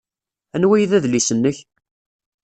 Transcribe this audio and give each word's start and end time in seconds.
Anwa 0.55 0.73
ay 0.75 0.85
d 0.89 0.91
adlis-nnek? 0.97 1.57